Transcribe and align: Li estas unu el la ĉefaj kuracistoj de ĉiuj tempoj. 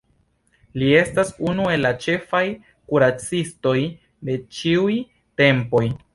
Li 0.83 0.87
estas 1.01 1.29
unu 1.51 1.67
el 1.73 1.85
la 1.87 1.91
ĉefaj 2.05 2.41
kuracistoj 2.95 3.77
de 4.31 4.41
ĉiuj 4.59 4.99
tempoj. 5.43 5.85